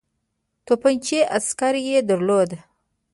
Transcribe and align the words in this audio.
توپچي 0.65 1.19
عسکر 1.37 1.73
یې 1.87 1.97
درلودل. 2.09 2.51